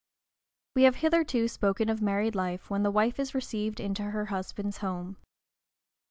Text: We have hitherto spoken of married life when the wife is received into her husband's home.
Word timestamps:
We 0.75 0.85
have 0.85 0.95
hitherto 0.95 1.47
spoken 1.47 1.87
of 1.87 2.01
married 2.01 2.33
life 2.33 2.71
when 2.71 2.81
the 2.81 2.89
wife 2.89 3.19
is 3.19 3.35
received 3.35 3.79
into 3.79 4.01
her 4.01 4.25
husband's 4.25 4.77
home. 4.79 5.17